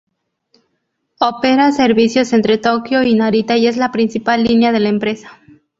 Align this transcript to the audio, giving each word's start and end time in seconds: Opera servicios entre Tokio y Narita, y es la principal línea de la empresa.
Opera 1.19 1.71
servicios 1.71 2.33
entre 2.33 2.57
Tokio 2.57 3.03
y 3.03 3.13
Narita, 3.13 3.55
y 3.57 3.67
es 3.67 3.77
la 3.77 3.91
principal 3.91 4.43
línea 4.45 4.71
de 4.71 4.79
la 4.79 4.89
empresa. 4.89 5.39